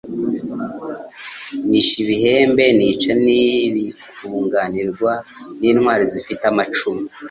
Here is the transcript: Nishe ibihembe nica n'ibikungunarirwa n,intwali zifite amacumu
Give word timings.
Nishe 1.67 1.95
ibihembe 2.03 2.65
nica 2.77 3.11
n'ibikungunarirwa 3.23 5.13
n,intwali 5.59 6.03
zifite 6.13 6.43
amacumu 6.51 7.03